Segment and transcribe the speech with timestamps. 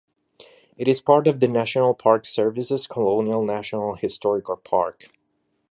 [0.77, 5.11] It is part of the National Park Service's Colonial National Historical Park.